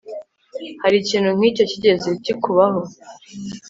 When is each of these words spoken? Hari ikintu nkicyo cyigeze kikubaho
Hari 0.81 0.95
ikintu 1.03 1.29
nkicyo 1.37 1.63
cyigeze 1.69 2.09
kikubaho 2.23 2.81